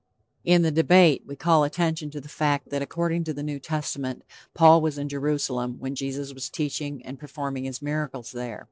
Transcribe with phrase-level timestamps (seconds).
[0.43, 4.23] In The Debate we call attention to the fact that according to the New Testament,
[4.55, 8.59] Paul was in Jerusalem when Jesus was teaching and performing his miracles there.